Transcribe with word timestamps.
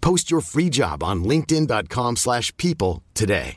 Post 0.00 0.30
your 0.30 0.40
free 0.40 0.70
job 0.70 1.02
on 1.02 1.24
linkedin.com/people 1.24 2.08
slash 2.16 2.56
people 2.56 3.02
today. 3.14 3.56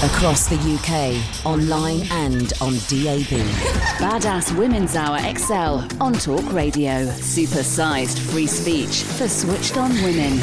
Across 0.00 0.46
the 0.46 0.54
UK, 0.54 1.18
online 1.44 2.06
and 2.12 2.52
on 2.60 2.74
DAB. 2.86 3.26
Badass 3.98 4.56
Women's 4.56 4.94
Hour 4.94 5.18
XL 5.34 5.80
on 6.00 6.12
Talk 6.12 6.52
Radio. 6.52 7.06
Supersized 7.18 8.16
free 8.30 8.46
speech 8.46 9.02
for 9.02 9.26
switched 9.26 9.76
on 9.76 9.90
women. 10.04 10.38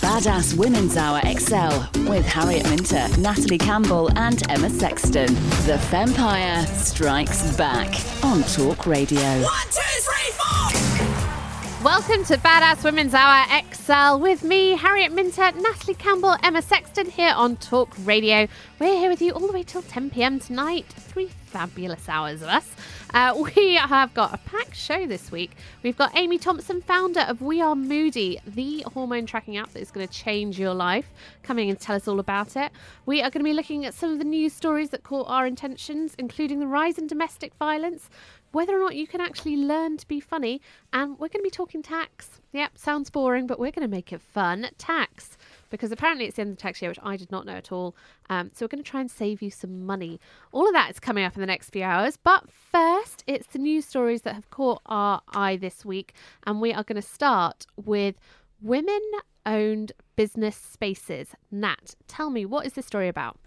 Badass 0.00 0.56
Women's 0.56 0.96
Hour 0.96 1.20
XL 1.26 2.08
with 2.08 2.24
Harriet 2.24 2.70
Minter, 2.70 3.08
Natalie 3.18 3.58
Campbell, 3.58 4.08
and 4.16 4.48
Emma 4.48 4.70
Sexton. 4.70 5.34
The 5.66 5.80
Fempire 5.90 6.64
strikes 6.68 7.56
back 7.56 7.88
on 8.24 8.44
Talk 8.44 8.86
Radio. 8.86 9.44
Welcome 11.82 12.24
to 12.24 12.36
Badass 12.36 12.84
Women's 12.84 13.14
Hour 13.14 13.46
XL 13.72 14.20
with 14.20 14.44
me, 14.44 14.76
Harriet 14.76 15.12
Minter, 15.12 15.50
Natalie 15.52 15.94
Campbell, 15.94 16.36
Emma 16.42 16.60
Sexton 16.60 17.08
here 17.08 17.32
on 17.34 17.56
Talk 17.56 17.96
Radio. 18.04 18.48
We're 18.78 18.98
here 18.98 19.08
with 19.08 19.22
you 19.22 19.32
all 19.32 19.46
the 19.46 19.52
way 19.54 19.62
till 19.62 19.80
10 19.80 20.10
pm 20.10 20.40
tonight. 20.40 20.84
Three 20.88 21.28
fabulous 21.46 22.06
hours 22.06 22.42
of 22.42 22.48
us. 22.48 22.76
Uh, 23.12 23.34
we 23.56 23.74
have 23.74 24.14
got 24.14 24.34
a 24.34 24.38
packed 24.38 24.76
show 24.76 25.06
this 25.06 25.30
week. 25.30 25.52
We've 25.82 25.96
got 25.96 26.16
Amy 26.16 26.38
Thompson, 26.38 26.80
founder 26.80 27.20
of 27.20 27.42
We 27.42 27.60
Are 27.60 27.74
Moody, 27.74 28.40
the 28.46 28.84
hormone 28.92 29.26
tracking 29.26 29.56
app 29.56 29.72
that 29.72 29.80
is 29.80 29.90
going 29.90 30.06
to 30.06 30.12
change 30.12 30.58
your 30.58 30.74
life, 30.74 31.10
coming 31.42 31.70
and 31.70 31.78
tell 31.78 31.96
us 31.96 32.06
all 32.06 32.20
about 32.20 32.56
it. 32.56 32.70
We 33.06 33.20
are 33.20 33.30
going 33.30 33.40
to 33.40 33.50
be 33.50 33.54
looking 33.54 33.84
at 33.84 33.94
some 33.94 34.12
of 34.12 34.18
the 34.18 34.24
news 34.24 34.52
stories 34.52 34.90
that 34.90 35.02
caught 35.02 35.28
our 35.28 35.46
intentions, 35.46 36.14
including 36.18 36.60
the 36.60 36.66
rise 36.66 36.98
in 36.98 37.06
domestic 37.06 37.54
violence, 37.54 38.08
whether 38.52 38.76
or 38.76 38.80
not 38.80 38.96
you 38.96 39.06
can 39.06 39.20
actually 39.20 39.56
learn 39.56 39.96
to 39.96 40.06
be 40.06 40.20
funny, 40.20 40.60
and 40.92 41.12
we're 41.12 41.28
going 41.28 41.40
to 41.40 41.42
be 41.42 41.50
talking 41.50 41.82
tax. 41.82 42.40
Yep, 42.52 42.78
sounds 42.78 43.10
boring, 43.10 43.46
but 43.46 43.58
we're 43.58 43.70
going 43.70 43.86
to 43.86 43.88
make 43.88 44.12
it 44.12 44.20
fun. 44.20 44.68
Tax. 44.76 45.36
Because 45.70 45.92
apparently 45.92 46.26
it's 46.26 46.36
the 46.36 46.42
end 46.42 46.50
of 46.50 46.56
the 46.56 46.62
tax 46.62 46.82
year, 46.82 46.90
which 46.90 46.98
I 47.02 47.16
did 47.16 47.30
not 47.30 47.46
know 47.46 47.54
at 47.54 47.72
all. 47.72 47.96
Um, 48.28 48.50
so 48.52 48.64
we're 48.64 48.68
going 48.68 48.82
to 48.82 48.90
try 48.90 49.00
and 49.00 49.10
save 49.10 49.40
you 49.40 49.50
some 49.50 49.86
money. 49.86 50.20
All 50.52 50.66
of 50.66 50.74
that 50.74 50.90
is 50.90 51.00
coming 51.00 51.24
up 51.24 51.34
in 51.34 51.40
the 51.40 51.46
next 51.46 51.70
few 51.70 51.82
hours. 51.82 52.16
But 52.16 52.50
first, 52.50 53.24
it's 53.26 53.46
the 53.46 53.58
news 53.58 53.86
stories 53.86 54.22
that 54.22 54.34
have 54.34 54.50
caught 54.50 54.82
our 54.86 55.22
eye 55.32 55.56
this 55.56 55.84
week. 55.84 56.14
And 56.44 56.60
we 56.60 56.72
are 56.72 56.82
going 56.82 57.00
to 57.00 57.08
start 57.08 57.66
with 57.76 58.16
women 58.60 59.00
owned 59.46 59.92
business 60.16 60.56
spaces. 60.56 61.28
Nat, 61.50 61.94
tell 62.08 62.30
me, 62.30 62.44
what 62.44 62.66
is 62.66 62.74
this 62.74 62.86
story 62.86 63.08
about? 63.08 63.38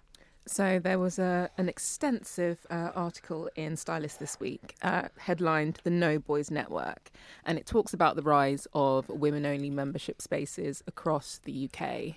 So 0.46 0.78
there 0.78 1.00
was 1.00 1.20
a, 1.20 1.50
an 1.58 1.70
extensive 1.70 2.66
uh, 2.70 2.92
article 2.96 3.50
in 3.56 3.78
Stylist 3.78 4.20
this 4.20 4.40
week, 4.40 4.76
uh, 4.82 5.08
headlined 5.18 5.80
"The 5.84 5.90
No 5.90 6.20
Boys 6.20 6.52
Network," 6.52 7.12
and 7.46 7.58
it 7.58 7.66
talks 7.66 7.94
about 7.94 8.18
the 8.18 8.22
rise 8.22 8.68
of 8.74 9.08
women-only 9.08 9.70
membership 9.70 10.22
spaces 10.22 10.84
across 10.86 11.40
the 11.46 11.70
UK. 11.70 12.16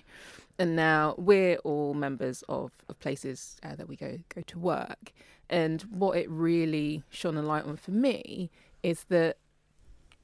And 0.59 0.75
now 0.75 1.15
we're 1.17 1.57
all 1.57 1.93
members 1.93 2.43
of, 2.49 2.71
of 2.89 2.99
places 2.99 3.57
uh, 3.63 3.75
that 3.75 3.87
we 3.87 3.95
go 3.95 4.19
go 4.33 4.41
to 4.41 4.59
work. 4.59 5.13
And 5.49 5.81
what 5.83 6.17
it 6.17 6.29
really 6.29 7.03
shone 7.09 7.37
a 7.37 7.41
light 7.41 7.63
on 7.63 7.77
for 7.77 7.91
me 7.91 8.51
is 8.83 9.05
that 9.05 9.37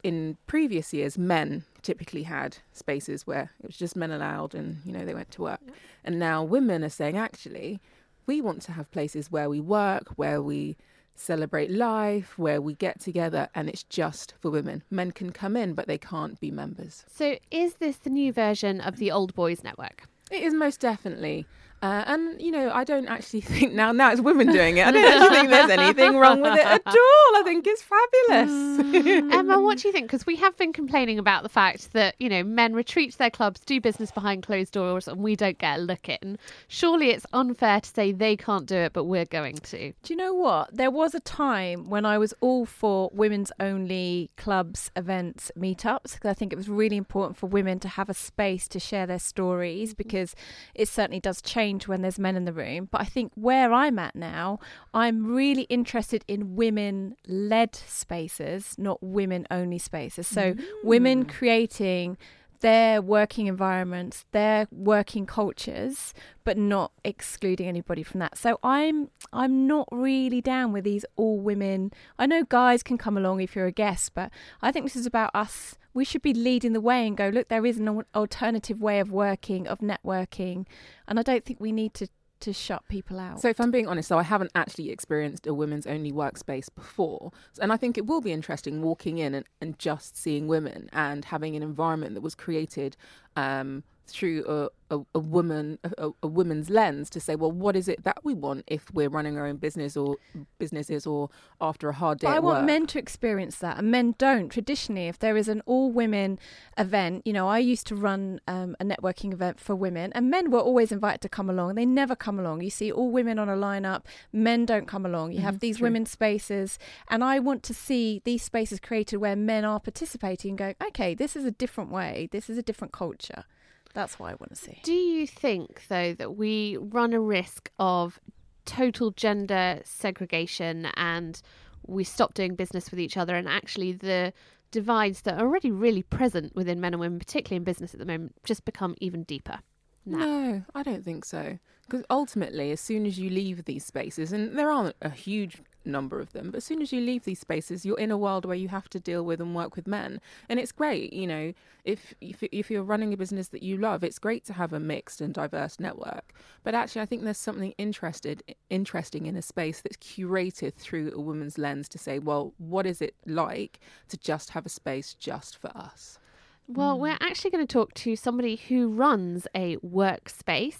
in 0.04 0.38
previous 0.48 0.94
years, 0.94 1.18
men 1.18 1.64
typically 1.82 2.24
had 2.24 2.58
spaces 2.74 3.26
where 3.26 3.52
it 3.62 3.68
was 3.68 3.78
just 3.78 3.96
men 3.96 4.12
allowed 4.12 4.54
and, 4.54 4.78
you 4.86 4.92
know, 4.92 5.06
they 5.06 5.14
went 5.14 5.32
to 5.32 5.42
work. 5.42 5.62
And 6.04 6.20
now 6.20 6.44
women 6.44 6.84
are 6.84 6.90
saying, 6.90 7.18
actually, 7.18 7.80
we 8.26 8.42
want 8.42 8.62
to 8.64 8.74
have 8.74 8.92
places 8.92 9.32
where 9.32 9.50
we 9.50 9.60
work, 9.60 10.10
where 10.18 10.42
we 10.42 10.78
celebrate 11.16 11.72
life, 11.72 12.38
where 12.38 12.62
we 12.62 12.74
get 12.74 13.00
together, 13.00 13.50
and 13.56 13.70
it's 13.70 13.84
just 13.84 14.34
for 14.40 14.50
women. 14.50 14.84
Men 14.90 15.12
can 15.12 15.32
come 15.32 15.56
in, 15.56 15.74
but 15.74 15.88
they 15.88 15.98
can't 15.98 16.40
be 16.40 16.52
members. 16.52 17.06
So, 17.08 17.38
is 17.52 17.76
this 17.76 17.98
the 17.98 18.10
new 18.10 18.34
version 18.34 18.82
of 18.82 18.98
the 18.98 19.12
Old 19.12 19.34
Boys 19.36 19.64
Network? 19.64 20.08
It 20.32 20.42
is 20.42 20.54
most 20.54 20.80
definitely. 20.80 21.46
Uh, 21.84 22.02
and 22.08 22.42
you 22.42 22.50
know, 22.50 22.72
I 22.72 22.86
don't 22.86 23.10
actually 23.10 23.42
think 23.42 23.74
now. 23.74 23.92
Now 23.92 24.10
it's 24.14 24.22
women 24.22 24.48
doing 24.54 24.78
it. 24.78 24.88
I 24.88 24.92
don't 24.92 25.04
actually 25.04 25.36
think 25.36 25.50
there's 25.50 25.70
anything 25.70 26.18
wrong 26.18 26.40
with 26.40 26.54
it 26.54 26.66
at 26.66 26.88
all. 26.88 26.96
I 26.96 27.42
think 27.44 27.68
it's 27.68 27.84
fabulous. 27.84 29.34
Emma, 29.34 29.60
what 29.60 29.80
do 29.80 29.90
you 29.90 29.92
think? 29.92 30.08
Because 30.08 30.26
we 30.26 30.38
have 30.38 30.56
been 30.56 30.72
complaining 30.72 31.20
about 31.20 31.44
the 31.44 31.50
fact 31.50 31.92
that 31.92 32.16
you 32.20 32.30
know 32.30 32.42
men 32.42 32.74
retreat 32.74 33.12
to 33.12 33.18
their 33.18 33.30
clubs, 33.30 33.60
do 33.60 33.82
business 33.82 34.12
behind 34.12 34.44
closed 34.44 34.72
doors, 34.72 35.10
and 35.10 35.18
we 35.18 35.36
don't 35.36 35.58
get 35.58 35.78
a 35.78 35.82
look 35.82 36.08
in. 36.08 36.38
Surely 36.70 37.10
it's 37.10 37.26
unfair 37.34 37.82
to 37.82 37.90
say 37.90 38.14
they 38.14 38.38
can't 38.38 38.66
do 38.66 38.78
it, 38.78 38.94
but 38.94 39.04
we're 39.04 39.26
going 39.26 39.58
to. 39.58 39.92
Do 40.04 40.14
you 40.14 40.16
know 40.16 40.34
what? 40.34 40.74
There 40.74 40.92
was 40.92 41.14
a 41.14 41.20
time 41.20 41.90
when 41.90 42.06
I 42.06 42.18
was 42.18 42.34
all 42.40 42.66
for 42.66 43.10
women's 43.14 43.52
only 43.60 44.32
clubs, 44.38 44.90
events, 44.96 45.52
meetups, 45.60 46.14
because 46.14 46.30
I 46.30 46.34
think 46.34 46.54
it 46.54 46.56
was 46.56 46.70
really 46.70 46.96
important 46.96 47.36
for 47.36 47.48
women 47.48 47.82
to 47.82 47.90
have 47.90 48.10
a 48.10 48.14
space 48.14 48.70
to 48.70 48.80
share 48.80 49.06
their 49.06 49.20
stories 49.20 49.94
because 49.94 50.34
it 50.74 50.88
certainly 50.88 51.20
does 51.20 51.42
change 51.42 51.73
when 51.88 52.02
there's 52.02 52.20
men 52.20 52.36
in 52.36 52.46
the 52.46 52.54
room. 52.54 52.88
But 52.92 53.02
I 53.02 53.06
think 53.06 53.32
where 53.36 53.74
I'm 53.74 54.00
at 54.00 54.16
now, 54.16 54.60
I'm 54.94 55.26
really 55.26 55.64
interested 55.64 56.24
in 56.28 56.56
women 56.56 57.16
led 57.28 57.76
spaces, 57.76 58.76
not 58.78 59.02
women 59.02 59.48
only 59.52 59.80
spaces. 59.80 60.28
So 60.28 60.56
women 60.84 61.26
mm. 61.26 61.30
creating 61.30 62.18
their 62.64 63.02
working 63.02 63.48
environments, 63.48 64.26
their 64.32 64.68
working 64.72 65.26
cultures, 65.26 66.14
but 66.46 66.58
not 66.58 66.94
excluding 67.04 67.68
anybody 67.68 68.04
from 68.04 68.22
that. 68.22 68.38
So 68.38 68.58
I'm 68.64 69.10
I'm 69.34 69.68
not 69.68 69.90
really 69.92 70.40
down 70.40 70.72
with 70.72 70.86
these 70.86 71.06
all 71.18 71.40
women. 71.40 71.92
I 72.18 72.26
know 72.26 72.46
guys 72.46 72.82
can 72.82 72.98
come 72.98 73.18
along 73.18 73.42
if 73.42 73.54
you're 73.54 73.66
a 73.66 73.72
guest, 73.72 74.14
but 74.16 74.32
I 74.62 74.72
think 74.72 74.86
this 74.86 74.96
is 74.96 75.06
about 75.06 75.32
us. 75.34 75.76
We 75.94 76.06
should 76.06 76.22
be 76.22 76.34
leading 76.34 76.74
the 76.74 76.82
way 76.82 77.06
and 77.06 77.16
go, 77.16 77.30
look, 77.30 77.50
there 77.50 77.66
is 77.66 77.78
an 77.78 78.04
alternative 78.16 78.82
way 78.82 79.00
of 79.00 79.12
working, 79.12 79.68
of 79.68 79.80
networking, 79.80 80.66
and 81.08 81.20
I 81.20 81.24
don't 81.24 81.46
think 81.46 81.60
we 81.60 81.72
need 81.72 81.94
to 81.96 82.08
to 82.44 82.52
shut 82.52 82.86
people 82.90 83.22
out. 83.22 83.40
So, 83.40 83.48
if 83.48 83.60
I'm 83.62 83.72
being 83.72 83.88
honest, 83.88 84.10
so 84.10 84.18
I 84.18 84.24
haven't 84.24 84.52
actually 84.54 84.90
experienced 84.90 85.48
a 85.48 85.54
women's 85.54 85.88
only 85.88 86.12
workspace 86.12 86.68
before. 86.76 87.32
And 87.62 87.72
I 87.72 87.78
think 87.78 87.98
it 87.98 88.06
will 88.06 88.20
be 88.20 88.34
interesting 88.34 88.82
walking 88.82 89.18
in 89.18 89.34
and, 89.34 89.46
and 89.62 89.80
just 89.80 90.18
seeing 90.18 90.48
women 90.48 90.90
and 90.92 91.24
having 91.24 91.56
an 91.56 91.64
environment 91.64 92.16
that 92.16 92.22
was 92.22 92.36
created 92.36 92.98
um, 93.38 93.84
through 94.08 94.44
a, 94.48 94.96
a, 94.96 95.02
a 95.16 95.20
woman, 95.20 95.80
a, 95.98 96.10
a 96.22 96.28
woman's 96.28 96.70
lens 96.70 97.10
to 97.10 97.20
say, 97.20 97.36
well, 97.36 97.52
what 97.52 97.76
is 97.76 97.88
it 97.88 98.04
that 98.04 98.24
we 98.24 98.34
want 98.34 98.64
if 98.68 98.94
we're 98.94 99.10
running 99.10 99.38
our 99.38 99.48
own 99.48 99.58
business 99.58 99.96
or 99.96 100.18
businesses 100.60 101.08
or 101.08 101.30
after 101.62 101.90
a 101.90 101.94
hard 101.94 102.20
day 102.20 102.28
I 102.28 102.40
want 102.40 102.60
work? 102.60 102.66
men 102.66 102.88
to 102.88 103.00
experience 103.00 103.58
that, 103.60 103.78
and 103.78 103.90
men 103.90 104.16
don't. 104.18 104.50
Traditionally, 104.50 105.08
if 105.08 105.20
there 105.20 105.38
is 105.38 105.48
an 105.48 105.62
all 105.66 105.92
women 105.92 106.38
event, 106.78 107.26
you 107.26 107.34
know, 107.34 107.48
I 107.48 107.60
used 107.60 107.88
to 107.88 107.96
run 107.96 108.42
um, 108.48 108.76
a 108.80 108.84
networking 108.84 109.34
event 109.34 109.60
for 109.60 109.76
women, 109.76 110.12
and 110.14 110.30
men 110.30 110.52
were 110.52 110.60
always 110.60 110.92
invited 110.92 111.22
to 111.22 111.30
come 111.30 111.50
along. 111.50 111.76
They 111.76 111.86
never 111.86 112.16
come 112.16 112.40
along. 112.40 112.62
You 112.62 112.70
see 112.70 112.92
all 112.92 113.10
women 113.10 113.40
on 113.40 113.50
a 113.50 113.56
lineup, 113.56 114.04
men 114.32 114.66
don't 114.66 114.88
come 114.88 115.06
along. 115.06 115.32
You 115.32 115.42
have 115.42 115.60
these 115.60 115.78
true. 115.78 115.86
women's 115.86 116.12
spaces, 116.12 116.78
and 117.10 117.24
I 117.24 117.40
want 117.40 117.64
to 117.64 117.74
see 117.74 118.22
these 118.26 118.44
spaces 118.44 118.80
created 118.80 119.18
where 119.18 119.36
men 119.36 119.66
are 119.66 119.80
participating 119.80 120.52
and 120.52 120.58
going, 120.58 120.76
okay, 120.88 121.14
this 121.14 121.36
is 121.36 121.46
a 121.46 121.52
different 121.52 121.90
way, 121.90 122.30
this 122.32 122.50
is 122.50 122.58
a 122.58 122.64
different 122.64 122.92
culture. 122.92 123.46
That's 123.94 124.20
what 124.20 124.32
I 124.32 124.36
want 124.36 124.50
to 124.50 124.56
see. 124.56 124.80
Do 124.84 124.94
you 124.94 125.28
think, 125.28 125.84
though, 125.88 126.14
that 126.14 126.36
we 126.36 126.78
run 126.78 127.14
a 127.14 127.20
risk 127.20 127.70
of 127.80 128.20
total 128.66 129.12
gender 129.12 129.82
segregation 129.84 130.88
and 130.96 131.42
we 131.86 132.04
stop 132.04 132.34
doing 132.34 132.56
business 132.56 132.90
with 132.92 133.00
each 133.00 133.18
other 133.18 133.36
and 133.36 133.48
actually 133.48 133.92
the 133.92 134.34
divides 134.72 135.22
that 135.22 135.36
are 135.36 135.46
already 135.46 135.70
really 135.70 136.02
present 136.02 136.56
within 136.56 136.82
men 136.82 136.94
and 136.94 137.00
women, 137.00 137.20
particularly 137.20 137.58
in 137.58 137.64
business 137.64 137.94
at 137.94 138.00
the 138.00 138.06
moment, 138.06 138.34
just 138.44 138.66
become 138.66 138.96
even 139.00 139.24
deeper? 139.24 139.60
now? 140.06 140.18
No, 140.18 140.64
I 140.76 140.84
don't 140.84 141.04
think 141.04 141.26
so. 141.26 141.60
Because 141.86 142.04
ultimately, 142.10 142.72
as 142.72 142.80
soon 142.80 143.06
as 143.06 143.20
you 143.20 143.30
leave 143.30 143.66
these 143.66 143.86
spaces, 143.86 144.32
and 144.32 144.58
there 144.58 144.72
aren't 144.72 144.96
a 145.02 145.10
huge 145.10 145.62
number 145.86 146.20
of 146.20 146.34
them, 146.34 146.52
but 146.52 146.58
as 146.58 146.64
soon 146.64 146.82
as 146.82 146.92
you 146.92 147.02
leave 147.02 147.24
these 147.24 147.40
spaces, 147.40 147.86
you're 147.86 148.00
in 148.00 148.12
a 148.12 148.18
world 148.18 148.46
where 148.46 148.56
you 148.56 148.68
have 148.70 148.90
to 148.90 149.00
deal 149.00 149.24
with 149.24 149.40
and 149.40 149.56
work 149.56 149.76
with 149.76 149.88
men. 149.88 150.20
And 150.50 150.60
it's 150.60 150.72
great, 150.72 151.14
you 151.14 151.28
know, 151.28 151.54
if 151.84 152.14
if, 152.22 152.44
if 152.44 152.72
you're 152.72 152.84
running 152.84 153.14
a 153.14 153.18
business 153.18 153.50
that 153.50 153.64
you 153.64 153.78
love, 153.78 154.04
it's 154.04 154.20
great 154.20 154.46
to 154.46 154.54
have 154.54 154.74
a 154.74 154.80
mixed 154.80 155.22
and 155.22 155.34
diverse 155.34 155.80
network. 155.80 156.34
But 156.64 156.76
actually, 156.76 157.02
I 157.02 157.06
think 157.06 157.24
there's 157.24 157.38
something 157.38 157.74
interested 157.78 158.44
interesting 158.70 159.26
in 159.26 159.36
a 159.36 159.42
space 159.42 159.82
that's 159.82 159.98
curated 159.98 160.76
through 160.76 161.12
a 161.16 161.20
woman's 161.20 161.58
lens 161.58 161.90
to 161.90 161.98
say, 161.98 162.20
well, 162.20 162.54
what 162.58 162.86
is 162.86 163.02
it 163.02 163.16
like 163.26 163.80
to 164.10 164.18
just 164.18 164.52
have 164.52 164.66
a 164.66 164.70
space 164.70 165.14
just 165.14 165.58
for 165.58 165.76
us? 165.76 166.20
Well, 166.68 166.98
we're 166.98 167.18
actually 167.20 167.52
going 167.52 167.66
to 167.68 167.72
talk 167.72 167.94
to 167.96 168.16
somebody 168.16 168.56
who 168.56 168.88
runs 168.88 169.48
a 169.54 169.76
workspace. 169.78 170.80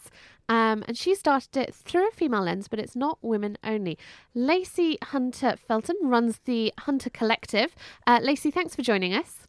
Um, 0.50 0.84
and 0.88 0.98
she 0.98 1.16
started 1.16 1.56
it 1.56 1.74
through 1.74 2.08
a 2.10 2.12
female 2.12 2.42
lens, 2.44 2.68
but 2.68 2.80
it's 2.80 2.96
not 2.96 3.18
women 3.22 3.58
only. 3.64 3.98
Lacey 4.34 4.98
Hunter 5.02 5.56
Felton 5.68 5.96
runs 6.02 6.40
the 6.46 6.74
Hunter 6.80 7.10
Collective. 7.10 7.76
Uh, 8.06 8.20
Lacey, 8.22 8.52
thanks 8.52 8.76
for 8.76 8.82
joining 8.82 9.14
us. 9.14 9.48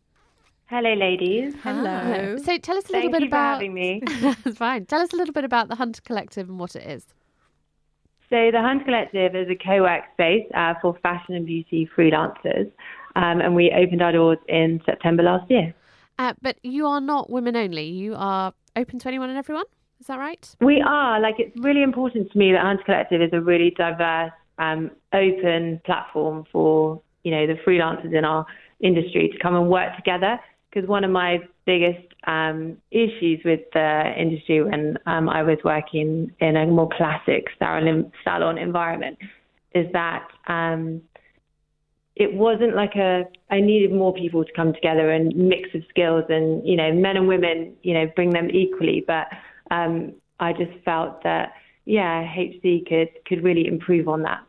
Hello, 0.67 0.95
ladies. 0.95 1.55
Hello. 1.63 2.37
So 2.39 2.57
tell 2.59 2.77
us 2.77 2.89
a 2.89 2.93
little 2.93 3.11
Thank 3.11 3.13
bit 3.13 3.23
you 3.23 3.29
for 3.29 3.37
about. 3.37 3.55
having 3.55 3.75
me. 3.75 4.03
That's 4.21 4.57
fine. 4.57 4.87
Tell 4.87 5.01
us 5.01 5.13
a 5.13 5.17
little 5.17 5.35
bit 5.35 5.45
about 5.45 5.69
the 5.69 5.75
Hunter 5.75 6.01
Collective 6.03 6.49
and 6.49 6.59
what 6.59 6.75
it 6.75 6.89
is. 6.89 7.07
So, 8.31 8.51
the 8.51 8.63
Hunter 8.63 8.85
Collective 8.85 9.37
is 9.37 9.49
a 9.51 9.55
co 9.55 9.83
work 9.83 10.05
space 10.15 10.47
uh, 10.55 10.75
for 10.81 10.97
fashion 11.03 11.35
and 11.35 11.45
beauty 11.45 11.89
freelancers. 11.97 12.71
Um, 13.15 13.41
and 13.41 13.55
we 13.55 13.71
opened 13.71 14.03
our 14.03 14.13
doors 14.13 14.39
in 14.49 14.81
September 14.87 15.23
last 15.23 15.49
year. 15.51 15.75
Uh, 16.19 16.33
but 16.43 16.57
you 16.63 16.87
are 16.87 17.01
not 17.01 17.31
women 17.31 17.57
only. 17.57 17.85
You 17.85 18.15
are 18.17 18.53
open 18.77 18.99
to 19.01 19.09
anyone 19.09 19.31
and 19.31 19.39
everyone. 19.39 19.65
Is 20.01 20.07
that 20.07 20.19
right? 20.19 20.55
We 20.61 20.83
are, 20.87 21.21
like, 21.21 21.37
it's 21.39 21.57
really 21.61 21.83
important 21.83 22.31
to 22.33 22.39
me 22.39 22.53
that 22.53 22.63
Hunt 22.63 22.85
Collective 22.85 23.23
is 23.23 23.31
a 23.33 23.41
really 23.41 23.71
diverse, 23.71 24.33
um, 24.59 24.91
open 25.13 25.81
platform 25.85 26.45
for, 26.53 27.01
you 27.23 27.31
know, 27.31 27.47
the 27.47 27.55
freelancers 27.67 28.17
in 28.17 28.25
our 28.25 28.47
industry 28.81 29.31
to 29.33 29.39
come 29.39 29.57
and 29.57 29.69
work 29.69 29.97
together. 29.97 30.39
Because 30.71 30.89
one 30.89 31.05
of 31.05 31.11
my 31.11 31.39
biggest 31.67 32.07
um, 32.27 32.77
issues 32.91 33.41
with 33.45 33.61
the 33.73 34.13
industry 34.19 34.63
when 34.63 34.99
um, 35.07 35.29
I 35.29 35.43
was 35.43 35.59
working 35.65 36.33
in 36.41 36.57
a 36.57 36.67
more 36.67 36.89
classic 36.97 37.47
salon, 37.59 38.11
salon 38.25 38.59
environment 38.59 39.19
is 39.73 39.87
that 39.93 40.27
um, 40.49 41.01
it 42.17 42.33
wasn't 42.33 42.77
like 42.77 42.95
a 42.95 43.25
I 43.51 43.61
needed 43.61 43.93
more 43.93 44.15
people 44.15 44.45
to 44.45 44.53
come 44.53 44.73
together 44.73 45.11
and 45.11 45.35
mix 45.35 45.69
of 45.75 45.83
skills 45.89 46.25
and 46.29 46.67
you 46.67 46.77
know 46.77 46.93
men 46.93 47.17
and 47.17 47.29
women 47.29 47.75
you 47.83 47.95
know 47.95 48.07
bring 48.15 48.31
them 48.31 48.51
equally 48.51 49.05
but 49.07 49.27
um, 49.71 50.15
I 50.41 50.53
just 50.53 50.73
felt 50.85 51.23
that 51.25 51.53
yeah 51.85 52.23
HC 52.23 52.87
could 52.89 53.09
could 53.27 53.43
really 53.43 53.67
improve 53.67 54.09
on 54.09 54.23
that. 54.23 54.43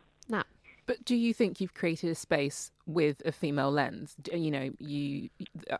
But 0.86 1.04
do 1.04 1.16
you 1.16 1.34
think 1.34 1.60
you've 1.60 1.74
created 1.74 2.10
a 2.10 2.14
space 2.14 2.70
with 2.86 3.20
a 3.24 3.32
female 3.32 3.70
lens? 3.72 4.14
You 4.32 4.50
know, 4.52 4.70
you. 4.78 5.28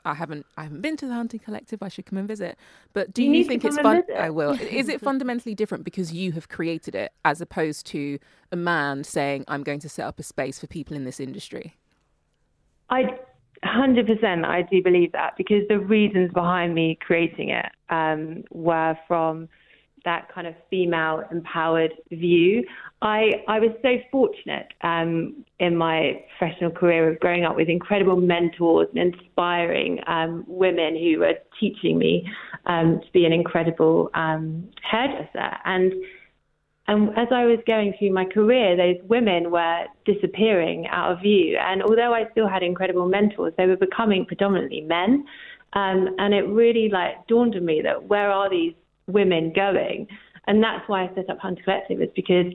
I 0.04 0.14
haven't. 0.14 0.46
I 0.56 0.64
haven't 0.64 0.80
been 0.82 0.96
to 0.98 1.06
the 1.06 1.14
Hunting 1.14 1.40
Collective. 1.40 1.82
I 1.82 1.88
should 1.88 2.06
come 2.06 2.18
and 2.18 2.26
visit. 2.26 2.58
But 2.92 3.14
do 3.14 3.22
You 3.22 3.32
you, 3.32 3.44
think 3.44 3.64
it's 3.64 3.78
fun? 3.78 4.02
visit. 4.02 4.16
I 4.20 4.30
will. 4.30 4.52
Is 4.60 4.88
it 4.88 5.00
fundamentally 5.00 5.54
different 5.54 5.84
because 5.84 6.12
you 6.12 6.32
have 6.32 6.48
created 6.48 6.94
it, 6.96 7.12
as 7.24 7.40
opposed 7.40 7.86
to 7.88 8.18
a 8.50 8.56
man 8.56 9.04
saying, 9.04 9.44
"I'm 9.46 9.62
going 9.62 9.80
to 9.80 9.88
set 9.88 10.06
up 10.06 10.18
a 10.18 10.24
space 10.24 10.58
for 10.58 10.66
people 10.66 10.96
in 10.96 11.04
this 11.04 11.20
industry"? 11.20 11.76
I 12.90 13.18
100% 13.64 14.44
I 14.44 14.62
do 14.62 14.82
believe 14.82 15.12
that 15.12 15.36
because 15.36 15.66
the 15.68 15.78
reasons 15.78 16.32
behind 16.32 16.74
me 16.74 16.98
creating 17.00 17.50
it 17.50 17.66
um, 17.90 18.44
were 18.50 18.96
from 19.08 19.48
that 20.06 20.32
kind 20.32 20.46
of 20.46 20.54
female 20.70 21.22
empowered 21.30 21.92
view. 22.10 22.64
I, 23.02 23.44
I 23.46 23.60
was 23.60 23.72
so 23.82 23.98
fortunate 24.10 24.68
um, 24.80 25.44
in 25.58 25.76
my 25.76 26.24
professional 26.38 26.70
career 26.70 27.12
of 27.12 27.20
growing 27.20 27.44
up 27.44 27.56
with 27.56 27.68
incredible 27.68 28.16
mentors 28.16 28.88
and 28.94 29.12
inspiring 29.12 29.98
um, 30.06 30.44
women 30.46 30.96
who 30.96 31.18
were 31.18 31.34
teaching 31.60 31.98
me 31.98 32.26
um, 32.64 33.00
to 33.04 33.12
be 33.12 33.26
an 33.26 33.32
incredible 33.32 34.10
um, 34.14 34.66
hairdresser. 34.82 35.58
And 35.66 35.92
and 36.88 37.10
as 37.18 37.26
I 37.32 37.44
was 37.46 37.58
going 37.66 37.94
through 37.98 38.12
my 38.12 38.24
career, 38.24 38.76
those 38.76 39.02
women 39.08 39.50
were 39.50 39.86
disappearing 40.04 40.86
out 40.86 41.10
of 41.10 41.20
view. 41.20 41.58
And 41.60 41.82
although 41.82 42.14
I 42.14 42.30
still 42.30 42.46
had 42.48 42.62
incredible 42.62 43.08
mentors, 43.08 43.52
they 43.58 43.66
were 43.66 43.76
becoming 43.76 44.24
predominantly 44.24 44.82
men. 44.82 45.24
Um, 45.72 46.14
and 46.18 46.32
it 46.32 46.42
really 46.42 46.88
like 46.88 47.26
dawned 47.26 47.56
on 47.56 47.64
me 47.64 47.82
that 47.82 48.04
where 48.04 48.30
are 48.30 48.48
these 48.48 48.74
women 49.06 49.52
going? 49.54 50.06
And 50.46 50.62
that's 50.62 50.88
why 50.88 51.04
I 51.04 51.14
set 51.14 51.28
up 51.30 51.38
Hunter 51.38 51.62
Collective 51.64 52.00
is 52.00 52.08
because 52.14 52.52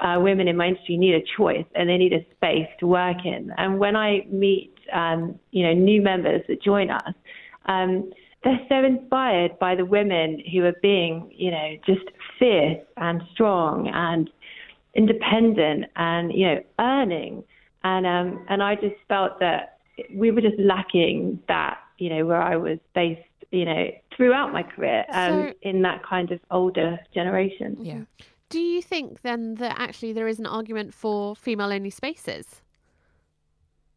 uh, 0.00 0.18
women 0.20 0.48
in 0.48 0.56
my 0.56 0.66
industry 0.68 0.96
need 0.96 1.14
a 1.14 1.22
choice 1.36 1.64
and 1.74 1.88
they 1.88 1.96
need 1.96 2.12
a 2.12 2.24
space 2.36 2.68
to 2.80 2.86
work 2.86 3.18
in. 3.24 3.52
And 3.56 3.78
when 3.78 3.96
I 3.96 4.26
meet, 4.30 4.74
um, 4.92 5.38
you 5.50 5.64
know, 5.64 5.72
new 5.72 6.02
members 6.02 6.42
that 6.48 6.62
join 6.62 6.90
us, 6.90 7.14
um, 7.66 8.10
they're 8.44 8.60
so 8.68 8.84
inspired 8.84 9.58
by 9.60 9.76
the 9.76 9.84
women 9.84 10.42
who 10.52 10.64
are 10.64 10.74
being, 10.82 11.30
you 11.32 11.50
know, 11.50 11.76
just 11.86 12.04
fierce 12.38 12.84
and 12.96 13.22
strong 13.32 13.88
and 13.88 14.28
independent 14.94 15.86
and, 15.96 16.32
you 16.32 16.46
know, 16.46 16.60
earning. 16.80 17.44
And 17.84 18.06
um, 18.06 18.44
and 18.48 18.62
I 18.62 18.74
just 18.74 18.96
felt 19.08 19.38
that 19.40 19.78
we 20.14 20.30
were 20.30 20.40
just 20.40 20.58
lacking 20.58 21.38
that, 21.48 21.78
you 21.98 22.08
know, 22.10 22.26
where 22.26 22.42
I 22.42 22.56
was 22.56 22.78
based, 22.94 23.20
you 23.50 23.64
know, 23.64 23.86
throughout 24.22 24.52
my 24.52 24.62
career 24.62 25.04
um, 25.12 25.30
So- 25.32 25.54
in 25.62 25.82
that 25.82 26.02
kind 26.04 26.30
of 26.30 26.40
older 26.50 26.98
generation. 27.12 27.76
Yeah. 27.80 28.02
Do 28.48 28.60
you 28.60 28.82
think 28.82 29.22
then 29.22 29.54
that 29.56 29.80
actually 29.80 30.12
there 30.12 30.28
is 30.28 30.38
an 30.38 30.46
argument 30.46 30.92
for 30.94 31.34
female 31.34 31.72
only 31.72 31.90
spaces? 31.90 32.60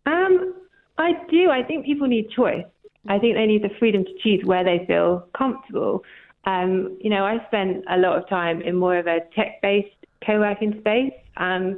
Um, 0.05 0.55
I 0.97 1.11
do. 1.29 1.49
I 1.51 1.61
think 1.61 1.85
people 1.85 2.07
need 2.07 2.29
choice. 2.29 2.65
I 3.07 3.19
think 3.19 3.35
they 3.35 3.45
need 3.45 3.63
the 3.63 3.69
freedom 3.77 4.03
to 4.05 4.13
choose 4.23 4.43
where 4.45 4.63
they 4.63 4.85
feel 4.87 5.27
comfortable. 5.37 6.03
Um, 6.45 6.97
you 7.01 7.09
know, 7.09 7.25
I 7.25 7.45
spent 7.47 7.83
a 7.89 7.97
lot 7.97 8.17
of 8.17 8.27
time 8.29 8.61
in 8.61 8.77
more 8.77 8.97
of 8.97 9.07
a 9.07 9.19
tech-based 9.35 9.95
co-working 10.25 10.79
space. 10.79 11.13
Um, 11.37 11.77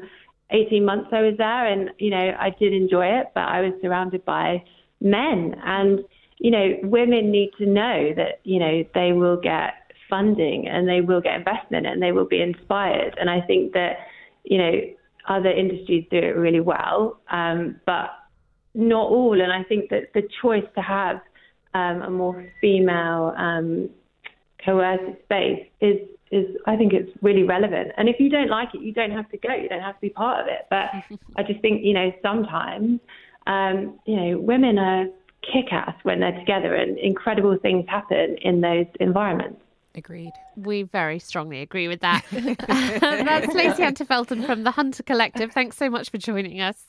18 0.51 0.85
months 0.85 1.09
I 1.11 1.21
was 1.21 1.35
there, 1.38 1.65
and 1.65 1.89
you 1.97 2.11
know, 2.11 2.33
I 2.39 2.51
did 2.51 2.73
enjoy 2.73 3.07
it, 3.07 3.27
but 3.33 3.45
I 3.45 3.61
was 3.61 3.73
surrounded 3.81 4.23
by 4.23 4.63
men, 5.01 5.55
and 5.65 6.01
you 6.39 6.51
know, 6.51 6.74
women 6.84 7.31
need 7.31 7.51
to 7.57 7.66
know 7.66 8.13
that 8.16 8.39
you 8.44 8.60
know 8.60 8.84
they 8.94 9.13
will 9.13 9.38
get 9.38 9.74
funding 10.10 10.68
and 10.68 10.88
they 10.88 11.01
will 11.01 11.22
get 11.22 11.36
investment 11.36 11.85
and 11.85 12.02
they 12.02 12.11
will 12.11 12.28
be 12.28 12.42
inspired. 12.42 13.16
And 13.19 13.30
I 13.30 13.42
think 13.42 13.73
that 13.73 13.97
you 14.44 14.57
know 14.57 14.71
other 15.28 15.50
industries 15.50 16.06
do 16.09 16.18
it 16.18 16.35
really 16.35 16.61
well, 16.61 17.19
um, 17.30 17.80
but 17.85 18.11
not 18.73 19.07
all. 19.07 19.40
And 19.42 19.52
I 19.52 19.64
think 19.64 19.90
that 19.90 20.14
the 20.14 20.23
choice 20.42 20.64
to 20.76 20.81
have 20.81 21.21
um, 21.73 22.02
a 22.02 22.09
more 22.09 22.47
female 22.61 23.33
um, 23.38 23.90
coercive 24.64 25.18
space 25.26 25.68
is 25.81 25.97
is 26.30 26.45
I 26.66 26.76
think 26.76 26.94
it's 26.94 27.11
really 27.21 27.44
relevant. 27.44 27.92
And 27.97 28.09
if 28.09 28.18
you 28.19 28.30
don't 28.30 28.50
like 28.50 28.69
it, 28.73 28.81
you 28.81 28.94
don't 28.94 29.11
have 29.11 29.30
to 29.31 29.38
go. 29.38 29.54
You 29.54 29.69
don't 29.69 29.81
have 29.81 29.95
to 29.95 30.02
be 30.02 30.09
part 30.09 30.42
of 30.42 30.47
it. 30.47 30.68
But 30.69 31.18
I 31.35 31.44
just 31.44 31.61
think 31.61 31.83
you 31.83 31.94
know 31.94 32.11
sometimes 32.21 33.00
um, 33.47 34.00
you 34.06 34.16
know 34.16 34.40
women 34.40 34.78
are 34.78 35.06
kick 35.41 35.71
ass 35.71 35.95
when 36.03 36.19
they're 36.19 36.37
together, 36.39 36.75
and 36.75 36.97
incredible 36.97 37.57
things 37.61 37.85
happen 37.87 38.37
in 38.41 38.61
those 38.61 38.85
environments. 38.99 39.61
Agreed. 39.95 40.31
We 40.56 40.83
very 40.83 41.17
strongly 41.17 41.61
agree 41.61 41.87
with 41.87 42.01
that. 42.01 42.23
That's 42.31 43.53
Lacey 43.53 43.83
Hunter 43.83 44.06
Felton 44.06 44.44
from 44.44 44.63
the 44.63 44.69
Hunter 44.71 45.01
Collective. 45.01 45.51
Thanks 45.51 45.75
so 45.75 45.89
much 45.89 46.11
for 46.11 46.19
joining 46.19 46.61
us. 46.61 46.83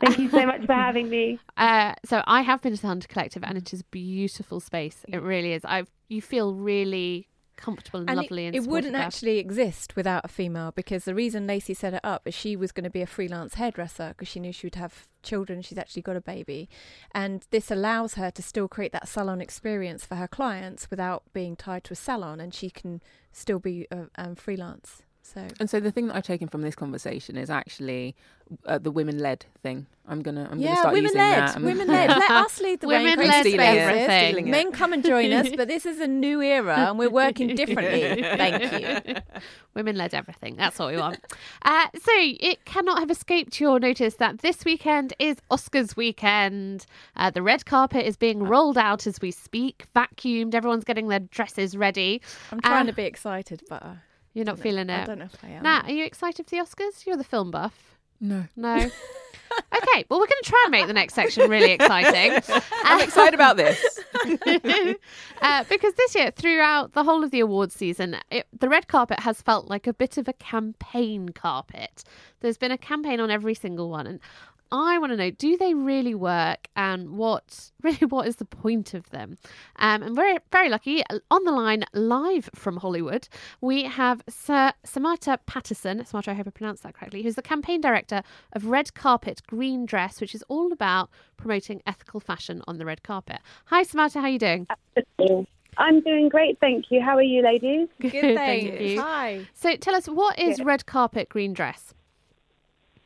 Thank 0.00 0.18
you 0.18 0.28
so 0.28 0.44
much 0.46 0.66
for 0.66 0.74
having 0.74 1.08
me. 1.08 1.38
Uh, 1.56 1.94
so 2.04 2.22
I 2.26 2.40
have 2.40 2.60
been 2.62 2.74
to 2.74 2.80
the 2.80 2.88
Hunter 2.88 3.06
Collective, 3.06 3.44
and 3.44 3.56
it 3.56 3.72
is 3.72 3.82
a 3.82 3.84
beautiful 3.84 4.58
space. 4.58 5.04
It 5.06 5.22
really 5.22 5.52
is. 5.52 5.64
I've 5.64 5.88
you 6.08 6.20
feel 6.20 6.54
really 6.54 7.28
comfortable 7.62 8.00
and, 8.00 8.10
And 8.10 8.16
lovely, 8.18 8.44
it, 8.44 8.48
and 8.48 8.56
it 8.56 8.66
wouldn't 8.66 8.96
actually 8.96 9.38
exist 9.38 9.96
without 9.96 10.24
a 10.24 10.28
female 10.28 10.72
because 10.72 11.04
the 11.04 11.14
reason 11.14 11.46
Lacey 11.46 11.74
set 11.74 11.94
it 11.94 12.00
up 12.04 12.22
is 12.26 12.34
she 12.34 12.56
was 12.56 12.72
going 12.72 12.84
to 12.84 12.90
be 12.90 13.02
a 13.02 13.06
freelance 13.06 13.54
hairdresser 13.54 14.08
because 14.08 14.28
she 14.28 14.40
knew 14.40 14.52
she 14.52 14.66
would 14.66 14.74
have 14.74 15.08
children. 15.22 15.62
She's 15.62 15.78
actually 15.78 16.02
got 16.02 16.16
a 16.16 16.20
baby, 16.20 16.68
and 17.14 17.46
this 17.50 17.70
allows 17.70 18.14
her 18.14 18.30
to 18.30 18.42
still 18.42 18.68
create 18.68 18.92
that 18.92 19.08
salon 19.08 19.40
experience 19.40 20.04
for 20.04 20.16
her 20.16 20.28
clients 20.28 20.90
without 20.90 21.22
being 21.32 21.56
tied 21.56 21.84
to 21.84 21.92
a 21.92 21.96
salon, 21.96 22.40
and 22.40 22.52
she 22.52 22.68
can 22.68 23.00
still 23.32 23.58
be 23.58 23.86
uh, 23.90 24.04
um, 24.16 24.34
freelance. 24.34 25.02
So 25.24 25.46
And 25.60 25.70
so 25.70 25.78
the 25.80 25.90
thing 25.92 26.08
that 26.08 26.16
I've 26.16 26.24
taken 26.24 26.48
from 26.48 26.62
this 26.62 26.74
conversation 26.74 27.36
is 27.36 27.48
actually 27.48 28.16
uh, 28.66 28.78
the 28.78 28.90
women-led 28.90 29.46
thing. 29.62 29.86
I'm 30.06 30.20
gonna, 30.20 30.42
I'm 30.42 30.58
gonna 30.58 30.62
yeah, 30.62 30.74
start 30.80 30.94
women 30.94 31.04
using 31.04 31.18
led, 31.18 31.38
that. 31.38 31.50
I'm- 31.56 31.64
women 31.64 31.86
led. 31.86 32.10
Let 32.10 32.30
us 32.30 32.60
lead 32.60 32.80
the 32.80 32.88
way. 32.88 33.04
Women-led 33.04 33.46
spaces. 33.46 33.58
everything. 33.60 34.50
Men 34.50 34.72
come 34.72 34.92
and 34.92 35.04
join 35.04 35.32
us, 35.32 35.48
but 35.56 35.68
this 35.68 35.86
is 35.86 36.00
a 36.00 36.08
new 36.08 36.42
era, 36.42 36.74
and 36.88 36.98
we're 36.98 37.08
working 37.08 37.54
differently. 37.54 38.20
Thank 38.22 39.06
you. 39.06 39.14
Women 39.74 39.94
led 39.96 40.12
everything. 40.12 40.56
That's 40.56 40.76
what 40.78 40.90
we 40.92 40.98
want. 40.98 41.20
uh, 41.62 41.86
so 41.94 42.10
it 42.16 42.64
cannot 42.64 42.98
have 42.98 43.10
escaped 43.10 43.60
your 43.60 43.78
notice 43.78 44.16
that 44.16 44.38
this 44.40 44.64
weekend 44.64 45.14
is 45.20 45.36
Oscars 45.52 45.96
weekend. 45.96 46.84
Uh, 47.16 47.30
the 47.30 47.42
red 47.42 47.64
carpet 47.64 48.04
is 48.04 48.16
being 48.16 48.42
rolled 48.42 48.76
out 48.76 49.06
as 49.06 49.20
we 49.20 49.30
speak, 49.30 49.86
vacuumed. 49.94 50.54
Everyone's 50.54 50.84
getting 50.84 51.06
their 51.08 51.20
dresses 51.20 51.76
ready. 51.76 52.20
I'm 52.50 52.60
trying 52.60 52.82
Uh, 52.88 52.90
to 52.90 52.92
be 52.96 53.04
excited, 53.04 53.62
but 53.68 53.82
uh, 53.84 53.94
You're 54.34 54.44
not 54.44 54.58
feeling 54.58 54.88
it. 54.88 55.02
I 55.02 55.04
don't 55.04 55.18
know 55.18 55.26
if 55.26 55.44
I 55.44 55.48
am. 55.48 55.62
Nat, 55.62 55.84
are 55.86 55.92
you 55.92 56.04
excited 56.04 56.46
for 56.46 56.50
the 56.50 56.62
Oscars? 56.62 57.04
You're 57.06 57.16
the 57.16 57.24
film 57.24 57.50
buff. 57.50 57.96
No. 58.20 58.44
No. 58.56 58.76
okay, 59.76 60.04
well, 60.08 60.20
we're 60.20 60.26
going 60.26 60.42
to 60.42 60.48
try 60.48 60.62
and 60.64 60.70
make 60.70 60.86
the 60.86 60.92
next 60.92 61.14
section 61.14 61.50
really 61.50 61.72
exciting. 61.72 62.40
I'm 62.84 63.00
excited 63.00 63.34
about 63.34 63.56
this. 63.56 64.00
uh, 65.42 65.64
because 65.68 65.94
this 65.94 66.14
year, 66.14 66.30
throughout 66.30 66.92
the 66.92 67.04
whole 67.04 67.24
of 67.24 67.30
the 67.30 67.40
awards 67.40 67.74
season, 67.74 68.16
it, 68.30 68.46
the 68.58 68.68
red 68.68 68.88
carpet 68.88 69.20
has 69.20 69.42
felt 69.42 69.68
like 69.68 69.86
a 69.86 69.92
bit 69.92 70.16
of 70.16 70.28
a 70.28 70.32
campaign 70.34 71.30
carpet. 71.30 72.04
There's 72.40 72.56
been 72.58 72.72
a 72.72 72.78
campaign 72.78 73.20
on 73.20 73.30
every 73.30 73.54
single 73.54 73.90
one, 73.90 74.06
and 74.06 74.20
I 74.72 74.98
want 74.98 75.12
to 75.12 75.16
know: 75.16 75.30
do 75.30 75.56
they 75.56 75.74
really 75.74 76.14
work, 76.14 76.66
and 76.74 77.10
what 77.10 77.70
really 77.82 78.06
what 78.06 78.26
is 78.26 78.36
the 78.36 78.44
point 78.44 78.94
of 78.94 79.08
them? 79.10 79.36
Um, 79.76 80.02
and 80.02 80.16
we're 80.16 80.38
very 80.50 80.68
lucky 80.68 81.04
on 81.30 81.44
the 81.44 81.52
line 81.52 81.84
live 81.92 82.50
from 82.54 82.78
Hollywood. 82.78 83.28
We 83.60 83.84
have 83.84 84.22
Sir 84.28 84.72
Samantha 84.84 85.38
Pattinson. 85.46 86.04
Samantha, 86.06 86.30
I 86.32 86.34
hope 86.34 86.48
I 86.48 86.50
pronounced 86.50 86.82
that 86.82 86.94
correctly. 86.94 87.22
Who's 87.22 87.36
the 87.36 87.42
campaign 87.42 87.80
director 87.80 88.22
of 88.54 88.66
Red 88.66 88.94
Carpet 88.94 89.42
Green 89.46 89.86
Dress, 89.86 90.20
which 90.20 90.34
is 90.34 90.42
all 90.48 90.72
about 90.72 91.10
promoting 91.36 91.82
ethical 91.86 92.20
fashion 92.20 92.62
on 92.66 92.78
the 92.78 92.86
red 92.86 93.02
carpet. 93.02 93.38
Hi, 93.66 93.82
Samantha. 93.82 94.20
How 94.20 94.26
are 94.26 94.30
you 94.30 94.38
doing? 94.38 94.66
I'm 95.78 96.00
doing 96.00 96.28
great, 96.28 96.58
thank 96.60 96.90
you. 96.90 97.00
How 97.00 97.16
are 97.16 97.22
you, 97.22 97.42
ladies? 97.42 97.88
Good, 98.00 98.12
Thank 98.12 98.36
thanks. 98.36 98.80
you. 98.80 99.00
Hi. 99.00 99.46
So 99.54 99.76
tell 99.76 99.94
us, 99.94 100.06
what 100.06 100.38
is 100.38 100.60
red 100.62 100.86
carpet 100.86 101.28
green 101.28 101.52
dress? 101.52 101.94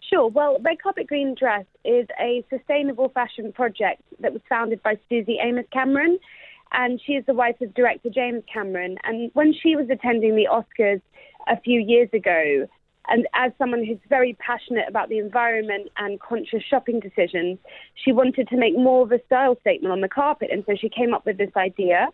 Sure. 0.09 0.29
Well, 0.29 0.59
Red 0.61 0.81
Carpet 0.81 1.09
Green 1.09 1.35
Dress 1.35 1.65
is 1.85 2.07
a 2.21 2.45
sustainable 2.49 3.09
fashion 3.09 3.53
project 3.53 4.03
that 4.21 4.33
was 4.33 4.43
founded 4.49 4.83
by 4.83 4.99
Suzy 5.09 5.39
Amis 5.41 5.67
Cameron, 5.73 6.19
and 6.73 7.01
she 7.05 7.13
is 7.13 7.27
the 7.27 7.35
wife 7.35 7.61
of 7.61 7.75
director 7.75 8.09
James 8.09 8.45
Cameron. 8.53 8.99
And 9.03 9.31
when 9.35 9.53
she 9.53 9.75
was 9.75 9.89
attending 9.91 10.37
the 10.37 10.47
Oscars 10.51 11.01
a 11.49 11.61
few 11.61 11.81
years 11.81 12.09
ago, 12.13 12.69
and 13.09 13.27
as 13.35 13.53
someone 13.59 13.85
who's 13.85 13.99
very 14.09 14.35
passionate 14.35 14.89
about 14.89 15.09
the 15.09 15.19
environment 15.19 15.89
and 15.97 16.21
conscious 16.21 16.63
shopping 16.63 17.01
decisions, 17.01 17.59
she 17.95 18.13
wanted 18.13 18.49
to 18.49 18.57
make 18.57 18.77
more 18.77 19.03
of 19.03 19.13
a 19.13 19.25
style 19.27 19.57
statement 19.61 19.93
on 19.93 20.01
the 20.01 20.09
carpet. 20.09 20.51
And 20.53 20.65
so 20.67 20.75
she 20.77 20.89
came 20.89 21.15
up 21.15 21.25
with 21.25 21.39
this 21.39 21.53
idea 21.57 22.09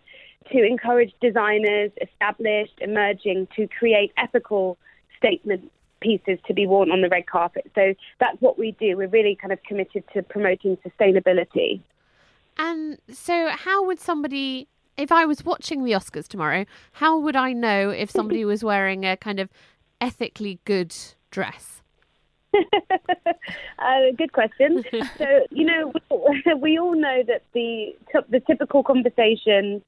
to 0.50 0.64
encourage 0.64 1.14
designers, 1.20 1.90
established, 2.00 2.78
emerging, 2.80 3.48
to 3.56 3.68
create 3.68 4.12
ethical 4.18 4.76
statement 5.16 5.70
pieces 6.02 6.38
to 6.46 6.54
be 6.54 6.66
worn 6.66 6.90
on 6.90 7.00
the 7.00 7.08
red 7.08 7.26
carpet. 7.26 7.70
So 7.74 7.94
that's 8.20 8.40
what 8.40 8.58
we 8.58 8.72
do. 8.72 8.96
We're 8.96 9.08
really 9.08 9.36
kind 9.40 9.52
of 9.52 9.62
committed 9.62 10.04
to 10.14 10.22
promoting 10.22 10.76
sustainability. 10.78 11.80
And 12.58 12.98
so, 13.10 13.48
how 13.48 13.86
would 13.86 13.98
somebody, 13.98 14.68
if 14.96 15.10
I 15.10 15.24
was 15.24 15.44
watching 15.44 15.84
the 15.84 15.92
Oscars 15.92 16.28
tomorrow, 16.28 16.66
how 16.92 17.18
would 17.18 17.36
I 17.36 17.52
know 17.52 17.90
if 17.90 18.10
somebody 18.10 18.44
was 18.52 18.62
wearing 18.62 19.04
a 19.04 19.16
kind 19.16 19.40
of 19.40 19.48
ethically 20.00 20.60
good 20.64 20.94
dress? 21.30 21.80
uh, 22.54 24.00
good 24.18 24.32
question. 24.32 24.84
so, 25.18 25.46
you 25.50 25.64
know, 25.64 25.92
we, 26.10 26.54
we 26.54 26.78
all 26.78 26.94
know 26.94 27.22
that 27.26 27.42
the 27.54 27.94
the 28.28 28.40
typical 28.40 28.82
conversation 28.82 29.82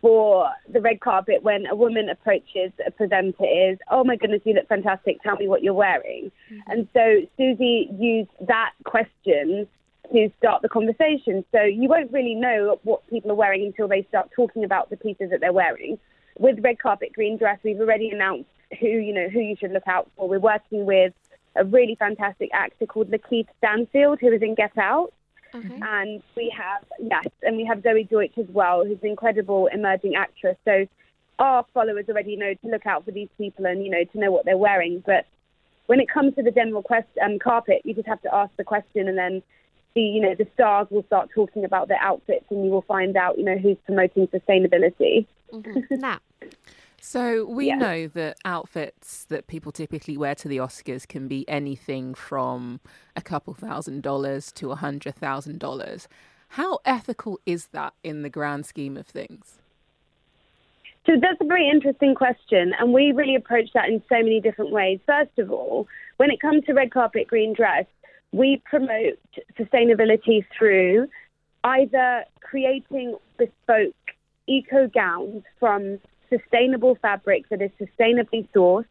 for 0.00 0.48
the 0.68 0.80
red 0.80 1.00
carpet 1.00 1.42
when 1.42 1.66
a 1.66 1.74
woman 1.74 2.08
approaches 2.08 2.72
a 2.86 2.90
presenter 2.90 3.44
is, 3.44 3.78
"Oh 3.90 4.04
my 4.04 4.16
goodness, 4.16 4.42
you 4.44 4.54
look 4.54 4.68
fantastic. 4.68 5.22
Tell 5.22 5.36
me 5.36 5.48
what 5.48 5.62
you're 5.62 5.74
wearing." 5.74 6.30
Mm-hmm. 6.50 6.70
And 6.70 6.88
so 6.92 7.26
Suzy 7.36 7.88
used 7.98 8.30
that 8.46 8.72
question 8.84 9.66
to 10.12 10.30
start 10.38 10.62
the 10.62 10.68
conversation. 10.68 11.44
So 11.52 11.62
you 11.62 11.88
won't 11.88 12.12
really 12.12 12.34
know 12.34 12.78
what 12.82 13.06
people 13.08 13.30
are 13.30 13.36
wearing 13.36 13.64
until 13.64 13.88
they 13.88 14.02
start 14.08 14.30
talking 14.34 14.64
about 14.64 14.90
the 14.90 14.96
pieces 14.96 15.30
that 15.30 15.40
they're 15.40 15.52
wearing. 15.52 15.98
With 16.38 16.60
red 16.60 16.78
carpet 16.78 17.12
green 17.12 17.36
dress, 17.36 17.58
we've 17.62 17.80
already 17.80 18.10
announced 18.10 18.48
who 18.80 18.88
you 18.88 19.12
know 19.12 19.28
who 19.28 19.40
you 19.40 19.56
should 19.56 19.72
look 19.72 19.86
out 19.86 20.10
for. 20.16 20.28
We're 20.28 20.38
working 20.38 20.86
with 20.86 21.12
a 21.56 21.64
really 21.64 21.96
fantastic 21.96 22.50
actor 22.52 22.86
called 22.86 23.10
LaKeith 23.10 23.48
Stanfield, 23.58 24.20
who 24.20 24.32
is 24.32 24.42
in 24.42 24.54
Get 24.54 24.76
Out. 24.78 25.12
Okay. 25.54 25.80
And 25.82 26.22
we 26.36 26.54
have, 26.56 26.84
yes, 26.98 27.26
and 27.42 27.56
we 27.56 27.64
have 27.64 27.78
Zoey 27.78 28.08
Deutch 28.08 28.38
as 28.38 28.46
well, 28.48 28.84
who's 28.84 28.98
an 29.02 29.08
incredible 29.08 29.68
emerging 29.68 30.14
actress. 30.14 30.56
So 30.64 30.86
our 31.38 31.64
followers 31.74 32.06
already 32.08 32.36
know 32.36 32.54
to 32.54 32.68
look 32.68 32.86
out 32.86 33.04
for 33.04 33.10
these 33.10 33.28
people 33.36 33.66
and, 33.66 33.84
you 33.84 33.90
know, 33.90 34.04
to 34.04 34.18
know 34.18 34.30
what 34.30 34.44
they're 34.44 34.56
wearing. 34.56 35.02
But 35.04 35.26
when 35.86 36.00
it 36.00 36.08
comes 36.08 36.34
to 36.36 36.42
the 36.42 36.50
general 36.50 36.82
quest, 36.82 37.08
um, 37.22 37.38
carpet, 37.38 37.82
you 37.84 37.94
just 37.94 38.08
have 38.08 38.22
to 38.22 38.34
ask 38.34 38.54
the 38.56 38.64
question 38.64 39.08
and 39.08 39.18
then 39.18 39.42
the, 39.94 40.00
you 40.00 40.22
know, 40.22 40.34
the 40.34 40.46
stars 40.54 40.86
will 40.90 41.04
start 41.04 41.28
talking 41.34 41.64
about 41.64 41.88
their 41.88 42.00
outfits 42.00 42.46
and 42.50 42.64
you 42.64 42.70
will 42.70 42.82
find 42.82 43.16
out, 43.16 43.36
you 43.38 43.44
know, 43.44 43.58
who's 43.58 43.76
promoting 43.84 44.26
sustainability. 44.28 45.26
Mhm. 45.52 46.18
So 47.04 47.44
we 47.44 47.66
Yeah. 47.66 47.74
know 47.74 48.06
that 48.06 48.38
outfits 48.44 49.24
that 49.24 49.48
people 49.48 49.72
typically 49.72 50.16
wear 50.16 50.36
to 50.36 50.46
the 50.46 50.58
Oscars 50.58 51.06
can 51.06 51.26
be 51.26 51.44
anything 51.48 52.14
from 52.14 52.78
a 53.16 53.20
couple 53.20 53.54
thousand 53.54 54.04
dollars 54.04 54.52
to 54.52 54.70
a 54.70 54.76
hundred 54.76 55.16
thousand 55.16 55.58
dollars. 55.58 56.06
How 56.50 56.78
ethical 56.84 57.40
is 57.44 57.66
that 57.68 57.94
in 58.04 58.22
the 58.22 58.30
grand 58.30 58.66
scheme 58.66 58.96
of 58.96 59.08
things? 59.08 59.58
So 61.04 61.14
that's 61.20 61.40
a 61.40 61.44
very 61.44 61.68
interesting 61.68 62.14
question, 62.14 62.72
and 62.78 62.92
we 62.92 63.10
really 63.10 63.34
approach 63.34 63.72
that 63.74 63.88
in 63.88 64.00
so 64.08 64.22
many 64.22 64.40
different 64.40 64.70
ways. 64.70 65.00
First 65.04 65.36
of 65.40 65.50
all, 65.50 65.88
when 66.18 66.30
it 66.30 66.40
comes 66.40 66.64
to 66.66 66.72
red 66.72 66.92
carpet 66.92 67.26
green 67.26 67.52
dress, 67.52 67.86
we 68.30 68.62
promote 68.64 69.18
sustainability 69.58 70.44
through 70.56 71.08
either 71.64 72.24
creating 72.40 73.16
bespoke 73.38 73.96
eco 74.46 74.86
gowns 74.86 75.42
from 75.58 75.98
sustainable 76.36 76.94
fabric 77.02 77.48
that 77.50 77.60
is 77.62 77.70
sustainably 77.80 78.48
sourced. 78.54 78.86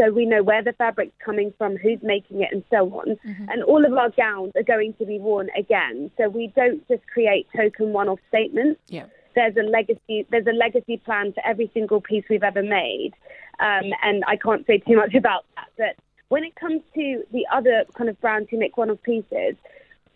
So 0.00 0.10
we 0.10 0.26
know 0.26 0.42
where 0.42 0.62
the 0.62 0.72
fabric's 0.72 1.14
coming 1.24 1.52
from, 1.56 1.76
who's 1.76 2.02
making 2.02 2.42
it, 2.42 2.48
and 2.52 2.64
so 2.68 2.80
on. 3.00 3.16
And 3.50 3.62
all 3.62 3.84
of 3.84 3.92
our 3.92 4.10
gowns 4.10 4.50
are 4.56 4.64
going 4.64 4.92
to 4.94 5.06
be 5.06 5.18
worn 5.18 5.48
again. 5.56 6.10
So 6.18 6.28
we 6.28 6.52
don't 6.56 6.86
just 6.88 7.06
create 7.06 7.46
token 7.56 7.92
one-off 7.92 8.18
statements 8.28 8.80
Yeah. 8.88 9.06
there's 9.36 9.56
a 9.56 9.62
legacy 9.78 10.26
there's 10.30 10.46
a 10.46 10.52
legacy 10.66 10.96
plan 11.06 11.32
for 11.32 11.42
every 11.46 11.70
single 11.74 12.00
piece 12.00 12.24
we've 12.30 12.42
ever 12.52 12.62
made 12.62 13.12
um, 13.60 13.86
and 14.02 14.24
I 14.26 14.36
can't 14.36 14.64
say 14.66 14.78
too 14.78 14.96
much 14.96 15.14
about 15.14 15.44
that 15.56 15.68
but 15.78 15.94
when 16.28 16.42
it 16.44 16.54
comes 16.56 16.82
to 16.94 17.06
the 17.32 17.44
other 17.52 17.84
kind 17.96 18.08
of 18.10 18.20
brands 18.20 18.48
who 18.50 18.58
make 18.58 18.76
one-off 18.76 19.02
pieces 19.02 19.54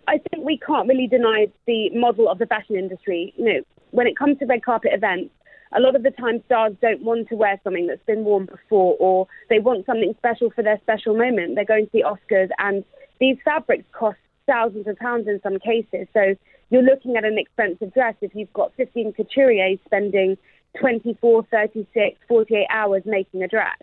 I 0.06 0.18
think 0.18 0.44
we 0.44 0.56
can't 0.58 0.88
really 0.88 1.06
deny 1.08 1.48
the 1.66 1.90
model 1.90 2.28
of 2.28 2.38
the 2.38 2.46
fashion 2.46 2.76
industry 2.76 3.32
you 3.36 3.44
know 3.44 3.60
when 3.90 4.06
it 4.06 4.16
comes 4.16 4.38
to 4.38 4.46
red 4.46 4.62
carpet 4.64 4.92
events 4.94 5.30
a 5.76 5.80
lot 5.80 5.94
of 5.94 6.02
the 6.02 6.10
time 6.10 6.42
stars 6.46 6.72
don't 6.80 7.02
want 7.02 7.28
to 7.28 7.36
wear 7.36 7.60
something 7.62 7.86
that's 7.86 8.04
been 8.06 8.24
worn 8.24 8.46
before 8.46 8.96
or 8.98 9.26
they 9.50 9.58
want 9.58 9.84
something 9.86 10.14
special 10.18 10.50
for 10.50 10.62
their 10.62 10.78
special 10.82 11.16
moment 11.16 11.54
they're 11.54 11.64
going 11.64 11.86
to 11.86 11.92
the 11.92 12.04
Oscars 12.04 12.48
and 12.58 12.84
these 13.20 13.36
fabrics 13.44 13.84
cost 13.92 14.18
thousands 14.48 14.86
of 14.88 14.96
pounds 14.96 15.28
in 15.28 15.40
some 15.42 15.58
cases. 15.60 16.08
So 16.12 16.34
you're 16.70 16.82
looking 16.82 17.16
at 17.16 17.24
an 17.24 17.38
expensive 17.38 17.94
dress 17.94 18.14
if 18.20 18.34
you've 18.34 18.52
got 18.52 18.72
15 18.76 19.12
couturiers 19.12 19.78
spending 19.84 20.36
24, 20.80 21.44
36, 21.50 22.18
48 22.26 22.66
hours 22.70 23.02
making 23.06 23.42
a 23.42 23.48
dress. 23.48 23.78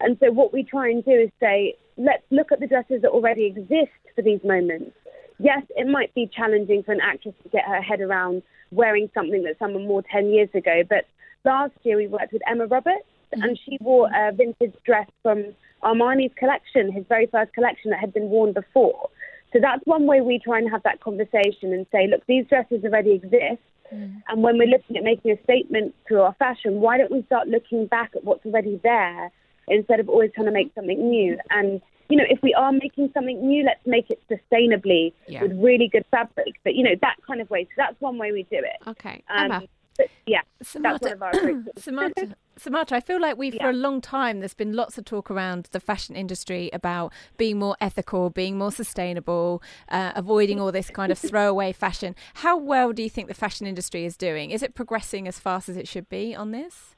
And 0.00 0.16
so 0.20 0.30
what 0.30 0.52
we 0.52 0.62
try 0.62 0.88
and 0.88 1.04
do 1.04 1.12
is 1.12 1.30
say, 1.40 1.74
let's 1.96 2.24
look 2.30 2.52
at 2.52 2.60
the 2.60 2.66
dresses 2.66 3.02
that 3.02 3.10
already 3.10 3.46
exist 3.46 3.90
for 4.14 4.22
these 4.22 4.40
moments. 4.44 4.92
Yes, 5.38 5.62
it 5.70 5.88
might 5.88 6.14
be 6.14 6.30
challenging 6.32 6.82
for 6.82 6.92
an 6.92 7.00
actress 7.02 7.34
to 7.42 7.48
get 7.48 7.64
her 7.64 7.80
head 7.80 8.00
around 8.00 8.42
wearing 8.70 9.10
something 9.14 9.42
that 9.44 9.58
someone 9.58 9.86
wore 9.86 10.02
10 10.02 10.30
years 10.30 10.48
ago. 10.54 10.82
But 10.88 11.06
last 11.44 11.72
year 11.82 11.96
we 11.96 12.06
worked 12.06 12.32
with 12.32 12.42
Emma 12.48 12.66
Roberts 12.66 13.06
and 13.32 13.58
she 13.64 13.78
wore 13.80 14.10
a 14.14 14.32
vintage 14.32 14.74
dress 14.84 15.08
from 15.22 15.54
Armani's 15.82 16.32
collection, 16.36 16.92
his 16.92 17.04
very 17.08 17.26
first 17.26 17.52
collection 17.54 17.90
that 17.90 17.98
had 18.00 18.12
been 18.12 18.28
worn 18.28 18.52
before. 18.52 19.08
So 19.52 19.58
that's 19.60 19.82
one 19.84 20.06
way 20.06 20.20
we 20.20 20.38
try 20.38 20.58
and 20.58 20.70
have 20.70 20.82
that 20.84 21.00
conversation 21.00 21.72
and 21.72 21.86
say, 21.92 22.06
look, 22.08 22.22
these 22.26 22.46
dresses 22.46 22.84
already 22.84 23.12
exist. 23.12 23.60
And 23.90 24.42
when 24.42 24.56
we're 24.56 24.68
looking 24.68 24.96
at 24.96 25.04
making 25.04 25.32
a 25.32 25.42
statement 25.42 25.94
through 26.08 26.22
our 26.22 26.34
fashion, 26.38 26.80
why 26.80 26.96
don't 26.96 27.10
we 27.10 27.22
start 27.24 27.48
looking 27.48 27.86
back 27.86 28.12
at 28.16 28.24
what's 28.24 28.44
already 28.46 28.80
there 28.82 29.30
instead 29.68 30.00
of 30.00 30.08
always 30.08 30.30
trying 30.34 30.46
to 30.46 30.52
make 30.52 30.72
something 30.74 31.10
new? 31.10 31.36
And, 31.50 31.78
you 32.08 32.16
know, 32.16 32.24
if 32.26 32.40
we 32.42 32.54
are 32.54 32.72
making 32.72 33.10
something 33.12 33.46
new, 33.46 33.64
let's 33.64 33.84
make 33.84 34.08
it 34.08 34.22
sustainably 34.30 35.12
Yeah. 35.26 35.42
with 35.42 35.52
really 35.62 35.88
good 35.88 36.06
fabric. 36.10 36.54
But, 36.64 36.74
you 36.74 36.84
know, 36.84 36.94
that 37.02 37.16
kind 37.26 37.42
of 37.42 37.50
way. 37.50 37.64
So 37.64 37.70
that's 37.76 38.00
one 38.00 38.16
way 38.16 38.32
we 38.32 38.44
do 38.44 38.56
it. 38.58 38.88
okay, 38.88 39.22
Um, 39.28 39.52
Emma. 39.52 39.62
But 39.96 40.06
yeah, 40.26 40.40
that's 40.58 40.70
Samantha, 40.70 41.04
one 41.04 41.12
of 41.12 41.22
our 41.22 41.30
approaches. 41.30 41.68
Samantha, 41.78 42.34
Samantha, 42.56 42.96
I 42.96 43.00
feel 43.00 43.20
like 43.20 43.36
we've 43.36 43.54
for 43.54 43.70
a 43.70 43.74
long 43.74 44.00
time 44.00 44.40
there's 44.40 44.54
been 44.54 44.72
lots 44.72 44.98
of 44.98 45.04
talk 45.04 45.30
around 45.30 45.68
the 45.72 45.80
fashion 45.80 46.16
industry 46.16 46.70
about 46.72 47.12
being 47.36 47.58
more 47.58 47.76
ethical, 47.80 48.30
being 48.30 48.56
more 48.58 48.72
sustainable, 48.72 49.62
uh, 49.88 50.12
avoiding 50.14 50.60
all 50.60 50.72
this 50.72 50.90
kind 50.90 51.12
of 51.12 51.18
throwaway 51.18 51.72
fashion. 51.72 52.14
How 52.34 52.56
well 52.56 52.92
do 52.92 53.02
you 53.02 53.10
think 53.10 53.28
the 53.28 53.34
fashion 53.34 53.66
industry 53.66 54.04
is 54.04 54.16
doing? 54.16 54.50
Is 54.50 54.62
it 54.62 54.74
progressing 54.74 55.28
as 55.28 55.38
fast 55.38 55.68
as 55.68 55.76
it 55.76 55.88
should 55.88 56.08
be 56.08 56.34
on 56.34 56.52
this? 56.52 56.94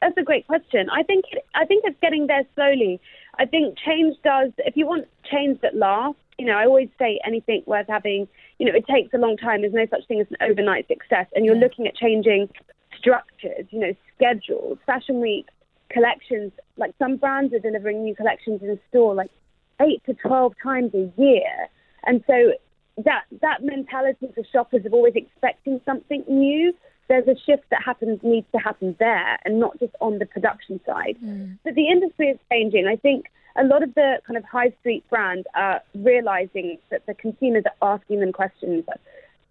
That's 0.00 0.16
a 0.16 0.22
great 0.22 0.46
question. 0.46 0.88
I 0.90 1.02
think 1.02 1.24
I 1.54 1.66
think 1.66 1.84
it's 1.86 1.98
getting 2.00 2.26
there 2.26 2.44
slowly. 2.54 3.00
I 3.38 3.46
think 3.46 3.76
change 3.78 4.16
does. 4.24 4.50
If 4.58 4.76
you 4.76 4.86
want 4.86 5.06
change 5.30 5.60
that 5.60 5.76
lasts, 5.76 6.20
you 6.38 6.46
know, 6.46 6.54
I 6.54 6.64
always 6.64 6.88
say 6.98 7.20
anything 7.26 7.62
worth 7.66 7.86
having. 7.88 8.28
You 8.60 8.66
know, 8.66 8.76
it 8.76 8.86
takes 8.86 9.14
a 9.14 9.16
long 9.16 9.38
time. 9.38 9.62
There's 9.62 9.72
no 9.72 9.86
such 9.90 10.06
thing 10.06 10.20
as 10.20 10.26
an 10.28 10.36
overnight 10.42 10.86
success, 10.86 11.26
and 11.34 11.46
you're 11.46 11.56
looking 11.56 11.86
at 11.86 11.96
changing 11.96 12.50
structures. 12.94 13.64
You 13.70 13.80
know, 13.80 13.94
schedules, 14.14 14.76
fashion 14.84 15.18
week 15.22 15.46
collections. 15.88 16.52
Like 16.76 16.92
some 16.98 17.16
brands 17.16 17.54
are 17.54 17.58
delivering 17.58 18.04
new 18.04 18.14
collections 18.14 18.60
in 18.62 18.78
store 18.90 19.14
like 19.14 19.30
eight 19.80 20.02
to 20.04 20.12
twelve 20.12 20.52
times 20.62 20.92
a 20.92 21.10
year, 21.16 21.68
and 22.04 22.22
so 22.26 22.52
that 23.02 23.22
that 23.40 23.62
mentality 23.62 24.30
for 24.34 24.44
shoppers 24.52 24.84
of 24.84 24.92
always 24.92 25.14
expecting 25.16 25.80
something 25.86 26.22
new 26.28 26.74
there's 27.10 27.26
a 27.26 27.34
shift 27.44 27.64
that 27.70 27.82
happens 27.84 28.20
needs 28.22 28.46
to 28.52 28.58
happen 28.58 28.94
there 29.00 29.38
and 29.44 29.58
not 29.58 29.78
just 29.80 29.94
on 30.00 30.20
the 30.20 30.26
production 30.26 30.80
side. 30.86 31.18
Mm. 31.22 31.58
But 31.64 31.74
the 31.74 31.88
industry 31.88 32.28
is 32.28 32.38
changing. 32.50 32.86
I 32.86 32.94
think 32.94 33.26
a 33.56 33.64
lot 33.64 33.82
of 33.82 33.92
the 33.96 34.20
kind 34.24 34.36
of 34.36 34.44
high 34.44 34.72
street 34.78 35.02
brands 35.10 35.44
are 35.54 35.82
realizing 35.96 36.78
that 36.90 37.04
the 37.06 37.14
consumers 37.14 37.64
are 37.66 37.94
asking 37.94 38.20
them 38.20 38.32
questions 38.32 38.84
like, 38.86 39.00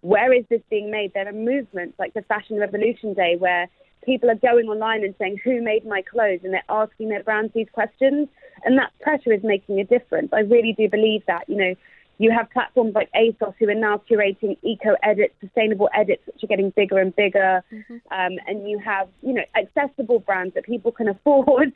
where 0.00 0.32
is 0.32 0.44
this 0.48 0.62
being 0.70 0.90
made? 0.90 1.12
There 1.12 1.28
are 1.28 1.32
movements 1.32 1.98
like 1.98 2.14
the 2.14 2.22
Fashion 2.22 2.58
Revolution 2.58 3.12
Day 3.12 3.36
where 3.38 3.68
people 4.06 4.30
are 4.30 4.36
going 4.36 4.66
online 4.68 5.04
and 5.04 5.14
saying, 5.18 5.36
who 5.44 5.60
made 5.60 5.84
my 5.84 6.00
clothes? 6.00 6.40
And 6.42 6.54
they're 6.54 6.62
asking 6.70 7.10
their 7.10 7.22
brands 7.22 7.52
these 7.54 7.68
questions. 7.70 8.26
And 8.64 8.78
that 8.78 8.90
pressure 9.02 9.34
is 9.34 9.42
making 9.44 9.78
a 9.78 9.84
difference. 9.84 10.30
I 10.32 10.40
really 10.40 10.72
do 10.72 10.88
believe 10.88 11.22
that. 11.26 11.46
You 11.46 11.56
know, 11.56 11.74
you 12.22 12.30
have 12.30 12.50
platforms 12.50 12.92
like 12.94 13.08
ASOS 13.16 13.54
who 13.58 13.66
are 13.70 13.74
now 13.74 13.96
curating 14.08 14.54
eco 14.62 14.94
edits, 15.02 15.32
sustainable 15.40 15.88
edits, 15.94 16.22
which 16.26 16.44
are 16.44 16.46
getting 16.48 16.68
bigger 16.76 16.98
and 16.98 17.16
bigger. 17.16 17.64
Um, 18.10 18.32
and 18.46 18.68
you 18.68 18.78
have, 18.78 19.08
you 19.22 19.32
know, 19.32 19.44
accessible 19.56 20.18
brands 20.20 20.52
that 20.54 20.64
people 20.64 20.92
can 20.92 21.08
afford 21.08 21.72